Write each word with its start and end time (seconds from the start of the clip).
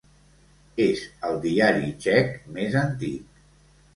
És 0.85 1.01
el 1.27 1.35
diari 1.43 1.93
txec 2.05 2.33
més 2.57 2.79
antic. 2.83 3.39